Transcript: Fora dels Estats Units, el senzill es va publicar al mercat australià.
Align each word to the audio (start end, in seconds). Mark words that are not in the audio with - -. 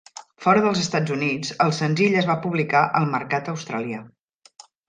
Fora 0.45 0.61
dels 0.63 0.79
Estats 0.83 1.13
Units, 1.15 1.51
el 1.67 1.75
senzill 1.81 2.17
es 2.23 2.31
va 2.31 2.39
publicar 2.49 2.83
al 3.01 3.09
mercat 3.15 3.55
australià. 3.57 4.05